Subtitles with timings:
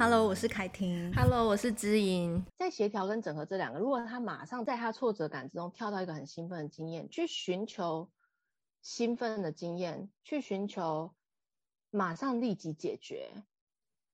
[0.00, 1.12] Hello，我是凯婷。
[1.12, 2.42] Hello，我是知音。
[2.56, 8.10] 在协调跟整合这两个，如果他马上在他挫折感之中跳到一个很兴奋的经验，去寻求
[8.80, 11.12] 兴奋的经验，去寻求
[11.90, 13.44] 马上立即解决，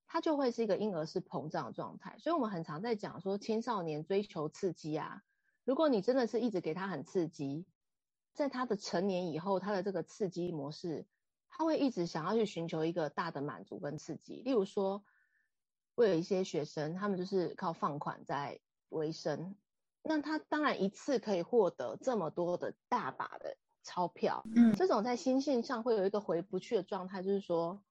[0.08, 2.16] 他就会是一个婴儿式膨胀的状态。
[2.18, 5.22] 所以我们很常在讲说，青少年追求刺激啊，
[5.62, 7.64] 如果你真的是一直给他很刺激，
[8.34, 11.06] 在他的成年以后，他的这个刺激模式，
[11.48, 15.04] 他会一直想要去寻求一个大的满足跟刺激，例如说。
[15.96, 18.60] 会有一些学生，他们就是靠放款在
[18.90, 19.56] 维生，
[20.02, 27.82] 那他当然一次可以获得这么多的大把的钞票，嗯，这种在心性上会有一个回不去的状态，就是说，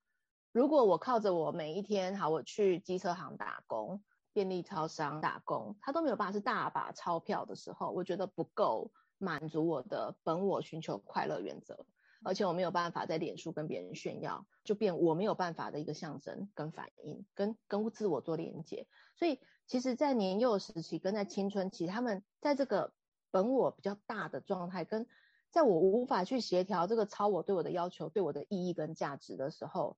[0.52, 11.86] 如果我靠着我每一天，好，我去机车行打工、便利超商打工，他都没有办法是大把钞票的时候，我觉得不够满足我的本我寻求快乐原则。
[12.25, 18.88] 而且我没有办法在脸书跟别人炫耀，就变我没有办法的一个象征跟反应，跟跟自我做连接。
[19.16, 22.91] 所以其实，在年幼时期跟在青春期，他们在这个
[23.31, 25.05] 本我比较大的状态，跟
[25.52, 29.97] 在我无法去协调这个超我对我的要求、对我的意义跟价值的时候，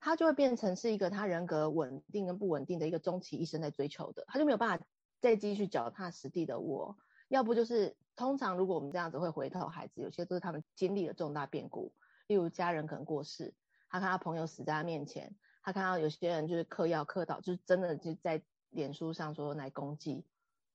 [0.00, 4.84] 他就会变成是一个他人格稳定跟不稳定的一个终其一生在追求的，他就没有办法
[5.20, 6.96] 再继续脚踏实地的我。
[7.32, 11.90] 要不就是，通常如果我们这样子会回头，孩子有些都是他们经历了重大变故，
[12.26, 13.54] 例如家人可能过世，
[13.88, 20.26] 他看他朋友死在他面前，他看到有些人就是嗑药嗑到，就是真的就在脸书上说来攻击，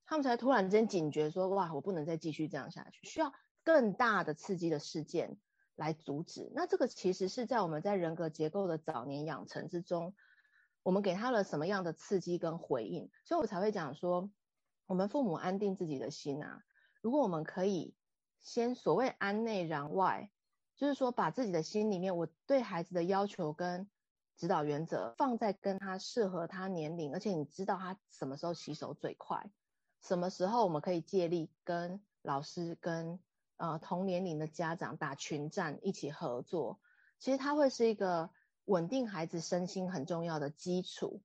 [0.07, 3.31] 他们才突然间警觉说，哇，我不能再继续这样下去，需要
[3.63, 5.37] 更大的刺激的事件
[5.75, 6.51] 来阻止。
[6.55, 10.15] 那这个其实是在我们在人格结构的早年养成之中，
[10.81, 14.31] 我们给他了什么样的刺激跟回应，所以我才会讲说。
[14.87, 16.63] 我们父母安定自己的心啊，
[17.01, 17.93] 如果我们可以
[18.41, 20.31] 先所谓安内攘外，
[20.77, 23.89] 就是说把自己的心里面我对孩子的要求跟
[24.37, 29.51] 指导原则放在跟他适合他年龄，而且你知道他什么时候洗手最快，
[30.01, 33.19] 什么时候我们可以借力跟老师跟
[33.57, 36.79] 呃同年龄的家长打群战一起合作，
[37.19, 38.29] 其实他会是一个
[38.63, 41.21] 稳定孩子身心很重要的基础。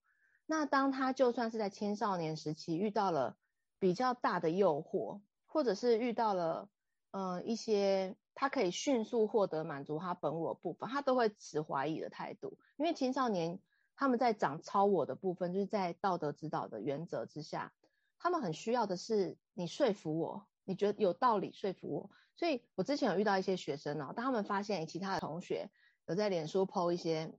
[0.46, 3.36] 那当他就算是在青少年时期遇到了。
[3.82, 6.68] 比较大的诱惑，或者是遇到了，
[7.10, 12.56] 呃，一些他可以迅速获得满足他本我部分，他都会持怀疑的态度。
[12.76, 13.58] 因为青少年
[13.96, 17.72] 他们在长超我的部分，就是在道德指导的原则之下，
[18.20, 22.10] 他们很需要的是你说服我，你觉得有道理说服我。
[22.36, 25.68] 所以我之前有遇到一些学生哦，当他们发现其他的同学
[26.06, 27.34] 有在脸书 po 一些。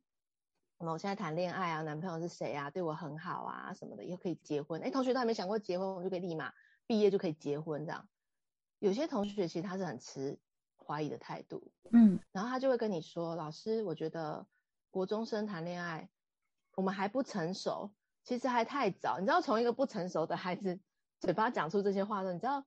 [0.92, 2.70] 我现在谈恋爱啊，男朋友是谁啊？
[2.70, 4.82] 对我很好啊，什么的，以后可以结婚。
[4.82, 6.54] 哎，同学都还没想过结婚，我就可以立马
[6.86, 8.08] 毕业就可以结婚这样。
[8.80, 10.38] 有些同学其实他是很持
[10.76, 14.46] 怀疑的态度，嗯，然后他就会跟你说：“老师，我觉得
[14.92, 16.10] 国中生谈恋爱，
[16.76, 19.20] 我们还不成熟，其实还太早。
[19.20, 20.80] 你知道，从一个不成熟的孩子
[21.22, 22.66] 嘴巴讲出这些话的，你知道，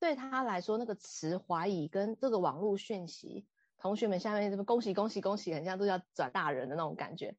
[0.00, 3.46] 对他来说，那个持怀疑跟这个网络讯息，
[3.84, 7.36] 同学们下面这么恭喜恭喜恭喜，很像都要转大人的那种感觉。”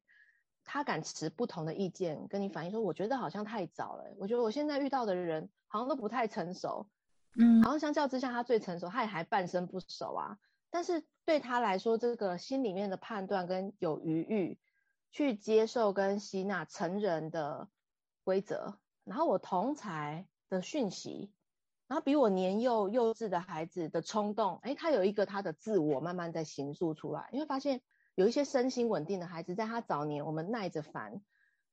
[0.62, 4.04] 他敢持不同的意见跟你反映说，我觉得好像太早了。
[4.16, 6.88] 我觉得我现在遇到的人好像都不太成熟，
[7.36, 10.38] 嗯，好像相较之下他最成熟，他也还半生不熟啊。
[10.70, 14.60] 但是对他来说，这个心里面的判断跟有余裕
[15.10, 17.68] 去接受跟吸纳成人的
[18.22, 21.32] 规则，然后我同才的讯息，
[21.88, 27.80] 然后比我年幼幼稚的孩子的冲动，诶，他有一个他的自我慢慢在形塑出来，你会发现。
[28.18, 31.20] 有一些身心稳定的孩子，在他早年，我们耐着烦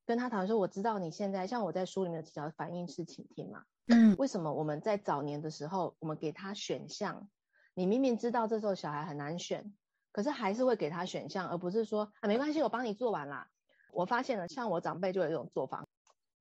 [0.06, 7.30] 跟他讨论说：“我知道你现在，像我在书里面的提到反应式倾听嘛，嗯，为什么我们在早年的时候，我们给他选项？
[7.74, 9.74] 你明明知道这时候小孩很难选，
[10.12, 13.48] 可是还是会给他选项，而不是说啊，没关系，我帮你做完啦。
[13.94, 15.88] 我发现了，像我长辈就有一种做法，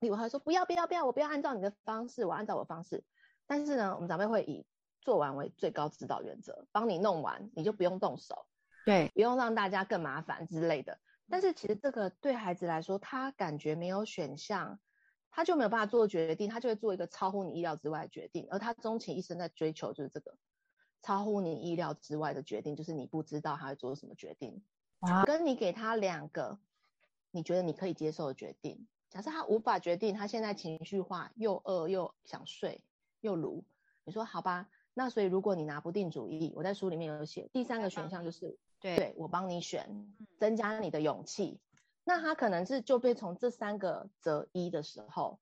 [0.00, 3.04] 例如他说不要不要不要，我不要按照你的方式，我按照我的方式。
[3.46, 4.64] 但是呢，我们长辈会以
[5.00, 8.46] 做完为最高指导原则，帮你弄完，你就不用动手。
[8.84, 10.98] 对，不用让大家更麻烦之类的。
[11.30, 14.80] 但是其实这个对孩子来说，他感觉没有选项，
[15.30, 18.46] 他就没有办法做决定，他就会做一个超乎你意料之外的决定。
[18.50, 20.36] 而他终其一生在追求就是这个
[21.00, 24.62] 超乎你意料之外的决定，就是你不知道他会做什么决定。
[25.00, 26.58] 哇，跟你给他两个
[27.30, 32.84] 你觉得你可以接受的决定，假设他无法决定，他现在情绪化，又饿又想睡
[33.22, 33.64] 又如，
[34.04, 34.68] 你说好吧？
[34.92, 38.58] 那所以如果你拿不定主意，我在书里面有写，第三个选项就是。
[38.82, 41.60] 对，对，我帮你选，增加你的勇气。
[42.02, 45.38] 那他可能是就被从这三个择一的时候，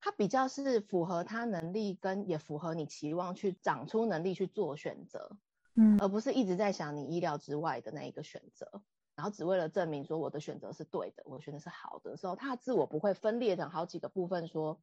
[0.00, 5.36] 他比较是符合他能力跟也符合你期望去长出能力去做选择，
[5.76, 8.82] 嗯，而不是一直在想你意料之外的那一个选择。
[9.14, 14.80] 然后只为了证明说我的选择是对的，我选择是好的的时候，他的自我不会分裂成好几个部分说，说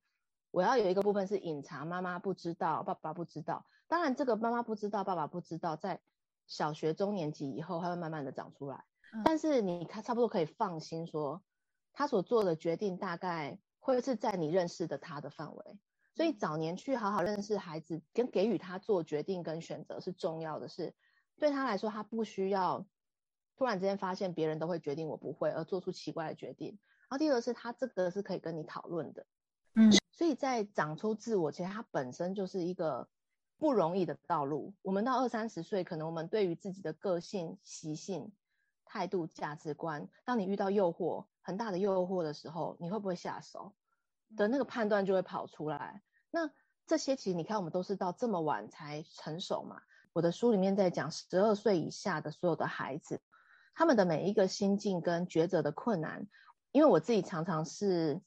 [0.53, 3.65] 我要有一个部分是隐藏，妈妈不知道，爸爸不知道。
[3.87, 5.99] 当然，这个妈妈不知道，爸爸不知道，在
[6.45, 8.85] 小学中年级以后，他会慢慢的长出来。
[9.13, 11.41] 嗯、但是你看，差不多可以放心说，
[11.91, 15.79] 他所做的决定大概会是在你认识的他的范围。
[16.13, 20.93] 所以早年去好好认识孩子，跟给予他做决定跟选择是重要的是，
[21.39, 22.85] 对他来说，他不需要
[23.57, 26.77] 突然之间发现别人都会决定我不会，而做出奇怪的决定。
[27.09, 29.25] 然后第二个是他这个是可以跟你讨论的，
[29.73, 33.09] 嗯，所以在长出自我，其实它本身就是一个
[33.57, 34.73] 不容易的道路。
[34.81, 38.31] 我们到二三十岁，可能我们对于自己的个性、习性、
[38.85, 43.73] 态度、价值观，当你遇到诱惑很大的诱惑的时候，你会不会下手？
[44.35, 46.01] 的那个判断就会跑出来。
[46.31, 46.49] 那
[46.85, 49.81] 这些其实你看，我们都是到这么晚才成熟嘛。
[50.11, 53.21] 我的书里面在讲十二岁以下的所有的孩子，
[53.73, 56.27] 他们的每一个心境跟抉择的困难，
[56.71, 58.21] 因为我自己常常是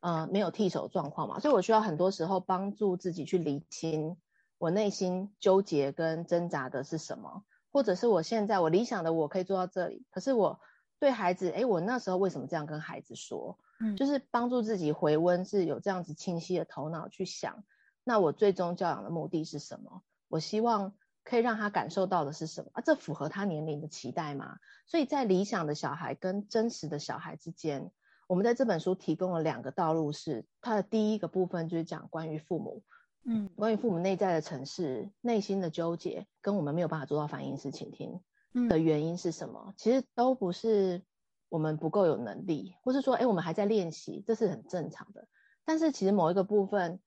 [0.00, 4.16] 呃没有替手状况嘛，所以我需要很多时候帮助自己去理清
[4.58, 10.60] 我内心纠结跟挣扎的是什么，或者是我现在我理想的我可以做到这里，可是我
[10.98, 13.58] 对孩子，诶，我那时候为什么这样跟孩子说？
[13.80, 17.62] 嗯，就是帮助自己回温，是有这样子清晰的头脑去想，
[18.02, 20.02] 那我最终教养的目的是什么？
[20.26, 22.70] 我希望可以让他感受到的是什么？
[22.74, 24.56] 啊，这符合他年龄的期待吗？
[24.88, 27.92] 所以在理想的小孩跟真实的小孩之间，
[28.28, 32.84] 我们在这本书提供了两个道路是，是它的第一个部分就是讲关于父母，
[33.24, 38.20] 嗯，关于父母内在的城市、内心的纠结，跟我们没有办法做到反应式倾听
[38.68, 39.64] 的原因是什么？
[39.66, 41.02] 嗯，其实都不是。
[41.50, 45.26] 我们不够有能力，或是说，哎，我们还在练习，这是很正常的。
[45.64, 47.00] 但是其实某一个部分，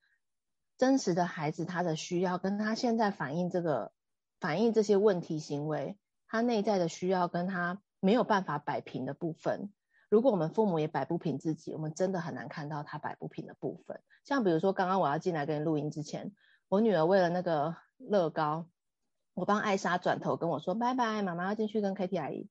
[0.76, 3.92] 真实的孩子他的需要，跟他现在反映这个
[4.40, 5.96] 反映这些问题行为，
[6.26, 9.72] 他内在的需要跟他没有办法摆平的部分，
[10.12, 13.98] 如果我们父母也摆不平自己，我们真的很难看到他摆不平的部分。
[14.24, 16.34] 像比如说，刚刚我要进来跟你录音之前，
[16.68, 18.68] 我女儿为了那个乐高，
[19.32, 22.50] 我帮艾莎转头跟我说拜拜，妈妈要进去跟 Kitty 阿姨。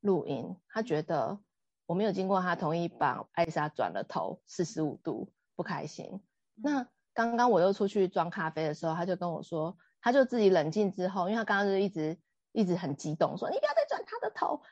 [0.00, 1.38] 录音，她觉得
[1.84, 6.22] 我没有经过她同意，把艾莎转了头四十五度，不开心。
[6.54, 12.18] 那刚刚我又出去装咖啡的时候，她就跟我说，她就自己冷静之后，因为她刚刚就一直
[12.52, 14.62] 一直很激动，说你不要再转她的头。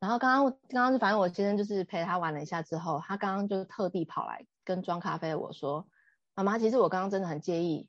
[0.00, 5.88] 然后刚刚刚刚反正我先生就是陪他玩了一下之后，他刚刚就特地跑来跟装咖啡的我说，
[6.34, 7.88] 妈妈，其实我刚刚真的很介意，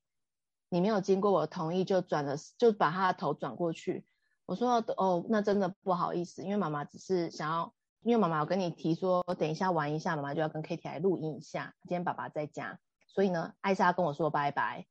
[0.70, 4.06] 你没有经过我同意就转了，就把他的头转过去。
[4.48, 11.76] 我说哦，那真的不好意思，因为妈妈只是想要，因为妈妈有跟你提说，等一下玩一下，妈妈就要跟 K T 来录音一下。
[11.84, 14.88] 今天爸爸在家，所以呢，艾莎跟我说拜拜。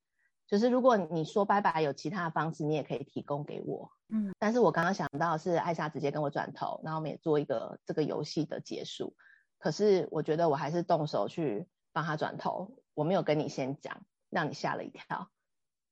[0.48, 3.92] 就是如果你说拜拜有其他的方式，你也可以提供给我。
[4.08, 9.14] 嗯，但是我刚刚想到是艾莎直接跟我转头，然后我们也做一个这个游戏的结束。
[9.58, 15.28] 可是我觉得我还是动手去帮他转头，我没有跟你先讲，让你吓了一跳。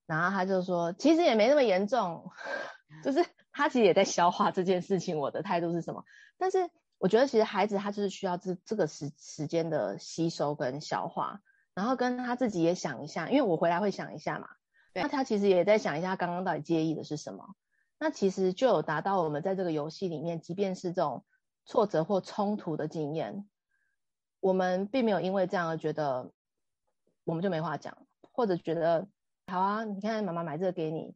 [0.06, 2.30] 然后他就说，其实也没那么严重，
[3.04, 3.24] 就是。
[3.58, 6.04] 他其实也在消化这件事情，我的态度是什么？
[6.36, 6.68] 但是
[6.98, 11.40] 我觉得其实孩子他就是需要这这个时时间的吸收跟消化，
[11.76, 14.48] 然后跟他自己也想一下，因为我回来会想一下嘛。
[14.94, 15.02] 对。
[15.02, 17.54] 那他其实也在想一下刚刚到底介意的是什么？
[17.98, 21.24] 那其实就有达到我们在这个游戏里面，即便是这种
[21.66, 23.48] 挫折或冲突的经验，
[24.40, 26.32] 我们并没有因为这样而觉得
[27.24, 29.06] 我们就没话讲，或者觉得
[29.46, 31.14] 好啊，你看妈妈买这个给你，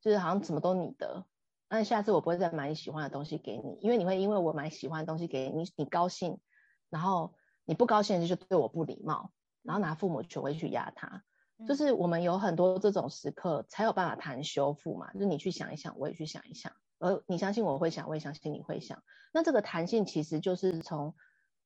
[0.00, 1.24] 就是好像什么都你的。
[1.68, 6.40] 那下次我不会再买你喜欢的东西给你，因为你会因为我买喜欢的东西给你，你高兴，
[6.88, 9.30] 然后你不高兴就对我不礼貌，
[9.62, 11.22] 然后拿父母权威去压他。
[11.68, 19.02] 就是我们有很多这种时刻才有办法谈修复嘛，就是你去想一想，我也去想一想，而你相信我会想，我也相信你会想。
[19.32, 21.14] 那这个弹性其实就是从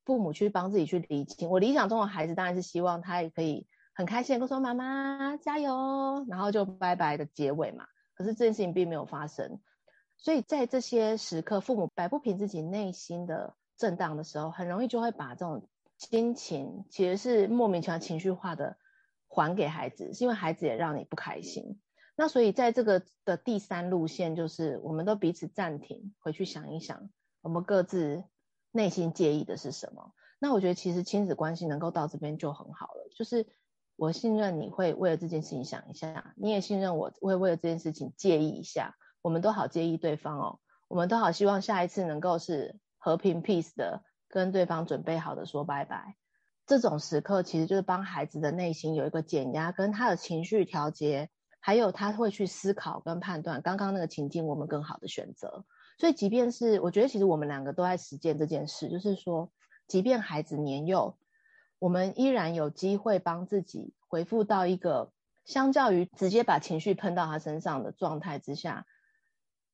[0.04, 1.48] 父母去帮自己去理清。
[1.48, 7.86] 我理想中的孩子当然是希望他也可以很开心的说妈妈加油，然后就拜拜的结尾嘛。
[8.14, 9.60] 可是这件事情并没有发生。
[10.16, 18.76] 所以在这些时刻，父母摆不平自己内心的震荡的时候，很容易就会把这种心情其实是莫名其妙情绪化的
[19.28, 21.80] 还给孩子，是因为孩子也让你不开心。
[22.16, 27.10] 那所以在这个的第三路线，就是我们都彼此暂停，回去想一想，
[27.42, 28.24] 我们各自
[28.70, 30.12] 内心介意的是什么。
[30.38, 33.46] 那我觉得其实亲子关系能够到这边就很好了，就是
[33.96, 38.94] 我信任你会为了这件事情想一下，你也信任我会为了这件事情介意一下。
[39.22, 46.16] 我们都好介意对方哦，我们都好希望下一次能够是和平 peace 的跟对方准备好的说拜拜。
[46.66, 55.64] 这种时刻其实就是帮孩子的内心有一个减压，跟他的情绪调节还有他会去思考跟判断刚刚那个情境我们更好的选择。
[55.98, 59.52] 所以，即便是我觉得，其实我们两个都在实践这件事，就是说，
[59.86, 61.16] 即便孩子年幼，
[61.78, 65.12] 我们依然有机会帮自己回复到一个
[65.44, 68.84] 相较于直接把情绪喷到他身上的状态之下，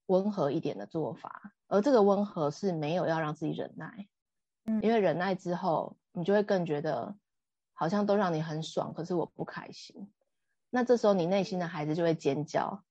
[0.04, 1.54] 温和一点的做法。
[1.66, 4.08] 而这个温和是没有要让自己忍耐，
[4.64, 7.16] 嗯，因为忍耐之后，你就会更觉得
[7.72, 10.10] 好像都让你很爽，可是我不开心。
[10.70, 12.84] 那这时候，你内心的孩子就会尖叫。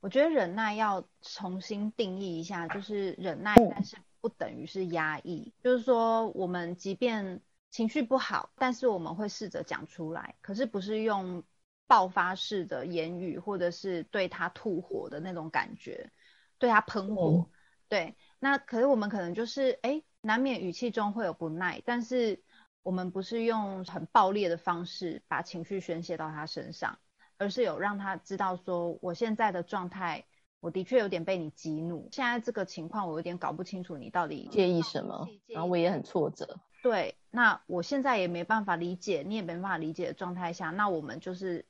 [0.00, 5.52] 我觉得忍耐要重新定义一下，就是忍耐，但是不等于是压抑。
[5.62, 11.42] 就是说，我们即便情绪不好，但是我们会试着讲出来，可是不是用
[11.88, 16.10] 爆发式的言语，或者是对他吐火的那种感觉，
[16.58, 17.48] 对他喷火。
[17.88, 22.42] 对，那可是我们可能就是，哎，难免语气中会有不耐，但是
[22.82, 26.98] 我们不是用很暴烈的方式把情绪宣泄到他身上。
[27.38, 30.24] 而是有让他知道说，我现在的状态，
[30.60, 32.08] 我的确有点被你激怒。
[32.10, 36.58] 现在这个情况，我有点搞不清楚你到底介意什么，然后我也很挫折。
[36.82, 41.66] 对，那我现在也没办法理解，你也没办法理解的状态下，那我们就是，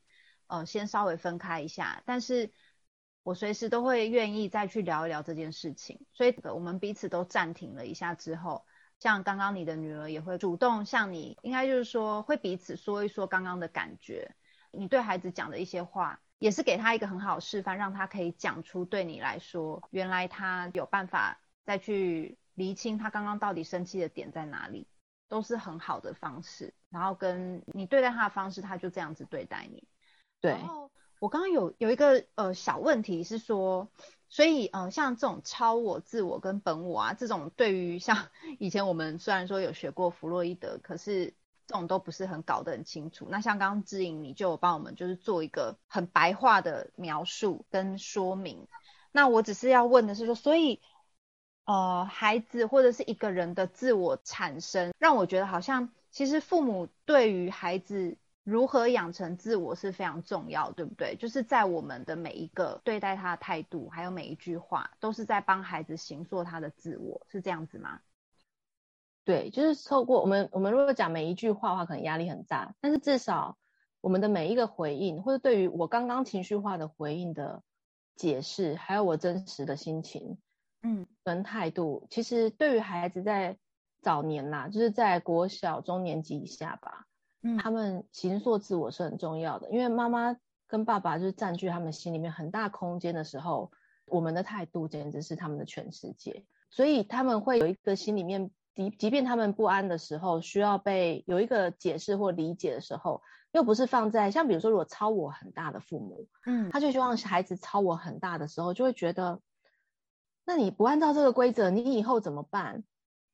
[0.47, 2.01] 呃，先稍微分开一下。
[2.05, 2.49] 但是
[3.27, 5.99] 我随时都会愿意再去聊一聊这件事情。
[6.13, 8.65] 所以我们彼此都暂停了一下之后，
[8.99, 14.33] 像刚刚你的女儿也会主动向你，应该就是说会彼此说一说刚刚的感觉。
[14.71, 24.87] 你对孩子讲的一些话，也是给他一个很好的示范，让他可以讲出对你来说，原来他有办法再去厘清他刚刚到底生气的点在哪里，
[25.27, 26.73] 都是很好的方式。
[26.89, 29.85] 然后跟你对待他的方式，他就这样子对待你。
[30.39, 30.51] 对。
[30.51, 33.89] 然后我刚刚有有一个呃小问题是说，
[34.29, 38.27] 所以呃像这种超我、自我跟本我啊，这种对于像
[38.59, 41.33] 以前我们虽然说有学过弗洛伊德，可是。
[41.69, 43.27] 这种都不是很搞得很清楚。
[43.29, 48.69] 那像刚刚姿莹，你就有帮我们就是做一个很白话的描述跟说明。
[49.11, 50.79] 那我只是要问的是说，所以
[51.65, 58.15] 呃，孩子或者是一个人的自我产生，让我觉得好像其实父母对于孩子
[58.49, 61.17] 如何养成自我是非常重要，对不对？
[61.17, 67.99] 就是在我们的每一个对待他的态度，还有每一句话，都是在帮孩子形塑他的自我，是这样子吗？
[69.25, 72.73] 对，就是透过我们，我们如果讲每一句话的话，可能压力很大。
[72.79, 73.57] 但是至少
[73.99, 77.61] 我们的每一个回应，或者对于我刚刚情绪化的回应的
[78.15, 80.37] 解释，还有我真实的心情，
[80.83, 83.57] 嗯，跟态度，其实对于孩子在
[84.01, 87.06] 早年啦，就是在国小中年级以下吧，
[87.47, 89.69] 嗯，他们形塑自我是很重要的。
[89.69, 90.35] 因为妈妈
[90.67, 93.71] 跟爸爸就是占据他们心里面很大空间的时候，
[94.05, 98.51] 我们的态度简直是他们的全世界，所以他们会有一个心里面。
[98.75, 109.41] 即即便他们不安的时候，需要被有一个解释或理解的时候，又不是放在像比如说，如果超我很大的父母，嗯，他就希望孩子超我很大的时候，就会觉得，
[110.45, 112.83] 那你不按照这个规则，你以后怎么办？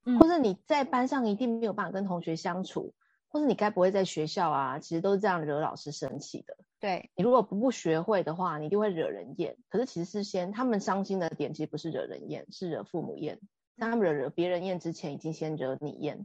[0.06, 2.94] 嗯，或者你在班上一定没有办法跟同学相处，
[3.34, 6.56] 或是你该不会在学校啊，其实都是这样惹老师生气的。
[6.80, 9.58] 对，你如果不不学会的话，你一定会惹人厌。
[9.70, 13.40] 可是其实是先他们伤心的点，其实不是惹人厌，是惹父母厌。
[13.78, 16.16] 当他们惹惹别人厌之前，已经先惹你厌，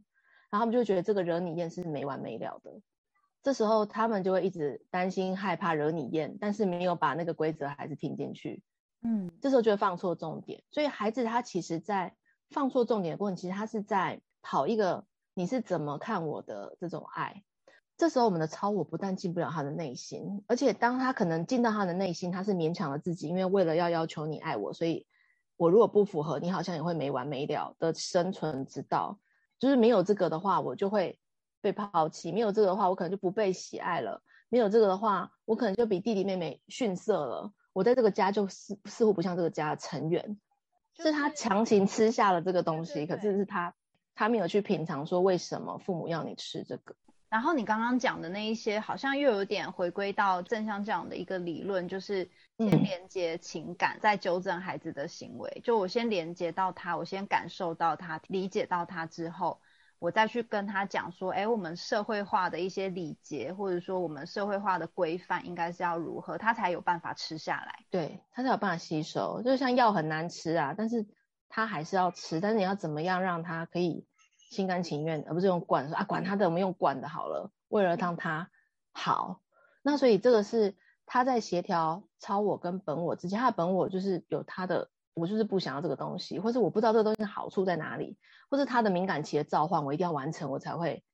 [0.51, 2.79] 然后他们就觉得这个惹你厌是没完没了的。
[3.43, 8.63] 这时候他们就会一直担心害怕惹你厌，但是没有把那个规则孩子听进去。
[9.01, 10.63] 嗯，这时候就会放错重点。
[10.71, 12.15] 所以孩子他其实在
[12.51, 15.07] 放错重点的过程，其实他是在跑一个
[15.39, 17.45] 你是怎么看我的这种爱。
[17.97, 25.07] 这时候我们的超我不但进不了他的内心，而且当他可能进到他的内心，他是勉强了自己，因为为了要要求你爱我，所以。
[25.57, 29.19] 我如果不符合，你好像也会没完没了的生存之道。
[29.59, 31.19] 就是没有这个的话，我就会
[31.61, 37.53] 被抛弃；没有这个的话，我可能就不被喜爱了；没有这个的话，我可能就比弟弟妹妹逊色了。
[37.73, 40.39] 我在这个家就似似乎不像这个家的成员。
[40.95, 43.75] 就是他强行吃下了这个东西，可是是他
[44.19, 46.97] 他没有去品尝，说为什么父母要你吃这个。
[47.29, 55.61] 然后你刚刚讲的那一些，好像又有点回归到正向这样的一个理论，就是先连接情感，再纠正孩子的行为。
[55.63, 59.61] 就我先连接到他，我先感受到他，理解到他之后，
[60.01, 67.85] 我再去跟他讲说，哎，我们社会化的一些礼节，或者说我们社会化的规范，应该是要如何，他才有办法吃下来。
[67.89, 69.43] 对，他才有办法吸收。
[69.43, 71.07] 就像药很难吃啊，但是
[71.49, 74.07] 他还是要吃，但是你要怎么样让他可以。
[74.51, 77.53] 心甘情愿，而不是用管说啊，管他的，我们用管的好了。
[77.69, 78.51] 为了让他
[78.93, 79.43] 好，
[79.83, 80.75] 那所以这个是
[81.05, 83.39] 他在协调超我跟本我之间。
[83.39, 88.17] 他的本我就是有他的，我就是不想要这个东西，或是我不知道这个东西的好处在哪里，
[88.49, 91.05] 或是他的敏感期的召唤，我一定要完成，我才会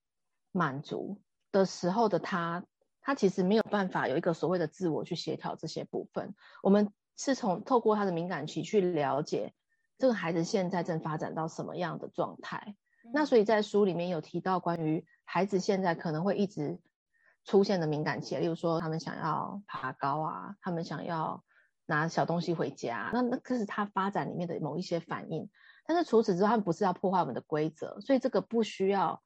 [0.52, 2.64] 满足的时候的他，
[3.00, 6.36] 他其实没有办法有一个所谓的自我去协调这些部分。
[6.62, 9.54] 我们是从透过他的敏感期去了解
[9.98, 12.76] 这个孩子现在正发展到什么样的状态。
[13.04, 16.80] 嗯、那所以在书里面有提到关于孩子现在可能会一直
[17.44, 21.44] 出现的敏感期，例如说他们想要爬高啊，他们想要
[21.86, 25.50] 拿小东西回家，那那这是他发展里面的某一些反应。
[25.86, 29.22] 但是除此之外，他们不是要破坏我们的规则，所以这个不需要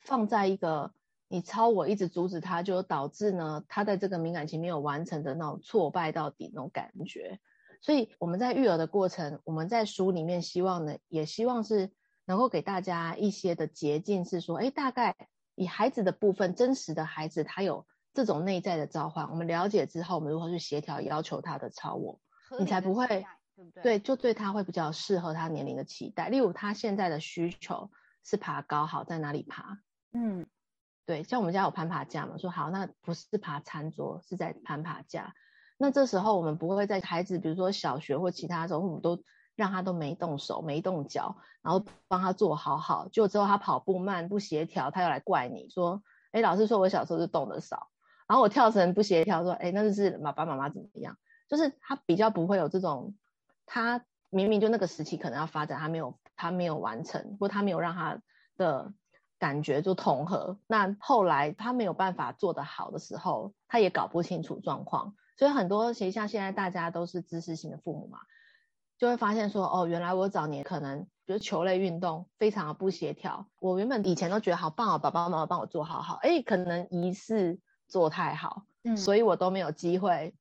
[0.00, 0.92] 放在一个。
[1.28, 7.40] 你超我一直阻止他，就导致呢，他在这个敏感期没有完成的那种挫败到底那种感觉。
[7.82, 11.92] 所以我们在育儿的过程，我们在书里面希望呢，也希望是
[12.24, 15.14] 能够给大家一些的捷径，是说，哎，大概
[15.54, 17.84] 以孩子的部分，真实的孩子他有
[18.14, 22.20] 这种内在的召唤，我们了解之后，我们如何去协调要求他的超我，
[22.58, 23.82] 你才不会，对不对？
[23.82, 26.28] 对，就对他会比较适合他年龄的期待。
[26.28, 27.90] 例如他现在的需求
[28.24, 29.78] 是爬高，好，在哪里爬？
[30.12, 30.46] 嗯。
[31.04, 35.34] 对，像我们家有攀爬架嘛，说好，那不是爬餐桌，是在攀爬架。
[35.82, 39.20] 那这时候我们不会在孩子，比如说小学或其他时候，我们都
[39.56, 43.08] 让他都没动手、没动脚，然后帮他做好好。
[43.08, 47.88] 就之后他跑步慢、不协调，他又来怪你说：“哎，老师说我小时候就动得少。”
[48.28, 51.18] 然后我跳绳不协调，说：“哎，那就是爸爸妈妈怎么样？”
[51.50, 53.16] 就是他比较不会有这种，
[53.66, 58.22] 他明明就那个时期可能要发展，他没有，他没有完成，或他没有让他
[58.56, 58.92] 的。
[59.42, 68.18] 感觉就统合，那后来他没有办法做得好的时候，他也搞不清楚状况，所以很多其实像现在大家都是知识型的父母嘛，
[68.98, 80.34] 就会发现说，哦，原来我早年可能就是球类运动非常的不协调，我原本以前都觉得好棒哦，爸爸妈妈帮我做好好，哎，可能仪式做太好，嗯，所以我都没有机会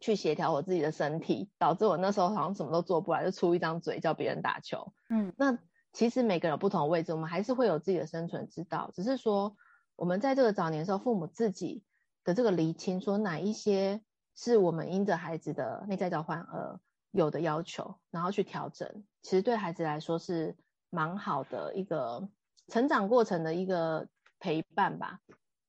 [0.00, 5.58] 去协调我自己的身体，导致我那时候好像什么都做不来，就出一张嘴叫别人打球，嗯，那。
[5.92, 8.90] 其实每个人有不同的位置，我们还是会有自己的生存之道。
[8.92, 9.56] 只是说，
[9.94, 11.84] 我们在这个早年的时候，父母自己
[12.22, 14.02] 的这个厘清，说哪一些
[14.36, 16.78] 是我们因着孩子的内在召唤而
[17.10, 20.54] 有的要求，然后去调整，其实对孩子来说是
[20.90, 22.28] 蛮好的一个
[22.68, 24.06] 成长过程的一个
[24.38, 25.20] 陪伴吧。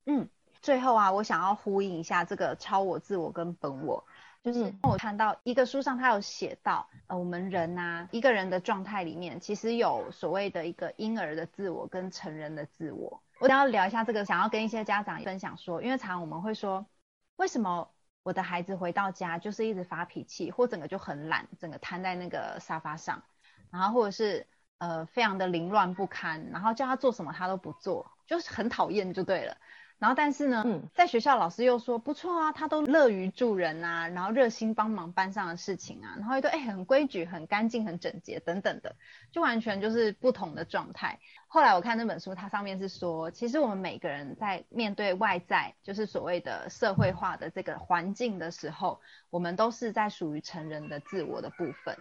[0.05, 0.29] 嗯，
[0.61, 4.05] 最后啊，我想要呼应一下这个超我、自我跟本我。
[4.43, 13.21] 就是我看到一个书上，他有写到，呃，我们人呐、啊，一个人的状态里面，其实有所谓的一个婴儿的自我跟成人的自我。
[13.41, 16.85] 我想要聊一下这个，想要跟一些家长分享说，因为常常我们会说，
[17.35, 17.89] 为什么
[18.27, 23.23] 我的孩子回到家就是一直发脾气，或整个就很懒，整个瘫在那个沙发上，
[23.71, 24.45] 然后或者是
[24.79, 29.55] 呃非常的凌乱不堪，然后叫他做什么他都不做，就是很讨厌就对了。
[29.99, 38.95] 然后，但是呢，嗯，在学校老师又说不错啊，他都乐于助人啊，然后热心帮忙班上的事情啊，然后又都哎很规矩、很干净、很整洁等等的，
[39.31, 41.19] 就完全就是不同的状态。
[41.47, 51.97] 后来我看那本书，它上面是说，其实我们每个人在面对外在，就是所谓的社会化的这个环境的时候，我们都是在属于成人的自我的部分。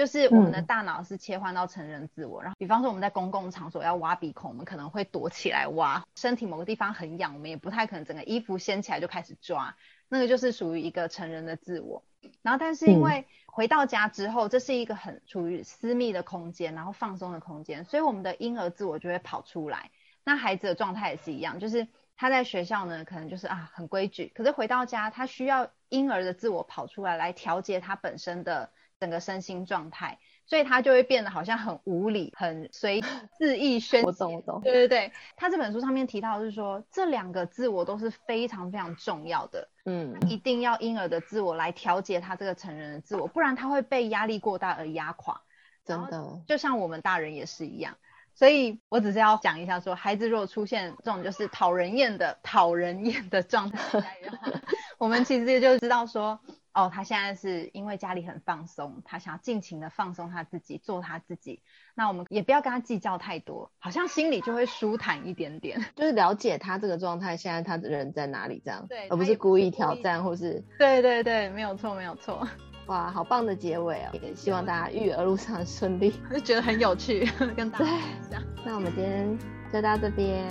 [0.00, 9.76] 就是我们的大脑是切换到成人自我，嗯、然后比方说我们在公共场所要挖鼻孔，我们可能会躲起来挖；身体某个地方很痒，我们也不太可能整个衣服掀起来就开始抓，
[10.08, 12.02] 那个就是属于一个成人的自我。
[12.40, 19.90] 然后，但是因为回到家之后，这是一个很处于私密的空间，然后放松的空间，所以我们的婴儿自我就会跑出来。
[20.24, 21.86] 那孩子的状态也是一样，就是
[22.16, 28.70] 他在学校呢，可能就是啊很规矩，可是回到家，他需要婴儿的自我跑出来，来调节他本身的。
[29.00, 34.06] 整个身心状态，所以他就会变得好像很无理、很随恣意宣泄。
[34.06, 34.60] 我懂，我懂。
[34.60, 39.66] 对对对，他这本书上面提到的是说，这两个自我都是非常非常重要的。
[39.86, 45.40] 嗯，一定要婴儿的自我来调节他这个成人的自我，不然他会被压力过大而压垮。
[45.86, 47.96] 真的，就像我们大人也是一样。
[48.34, 54.18] 所以我只是要讲一下说，说孩子如果出现这种就是讨人厌的、讨人厌的状态
[54.98, 56.38] 我们其实也就知道说。
[56.72, 61.62] 哦，他现在是因为家里很放松，他想要尽情的放松他自己，做他自己。
[61.94, 65.84] 那我们也不要跟他计较太多，好像心里就会舒坦一点点。
[65.96, 70.64] 就是了解他这个状态，现在他的人在哪里这样，对，而不是故意挑战或是。
[70.78, 72.46] 对对对，没有错没有错。
[72.86, 74.10] 哇，好棒的结尾哦！
[74.20, 77.24] 也希望大家育儿路上顺利， 我就觉得很有趣，
[77.56, 78.42] 跟大家分享。
[78.64, 79.38] 那我们今天
[79.72, 80.44] 就到这边。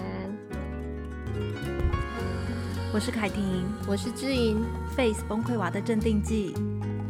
[2.93, 4.65] 我是凯婷，我是知盈。
[4.99, 6.53] Face 崩溃娃的镇定剂，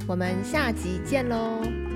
[0.07, 1.88] 我们下集见喽。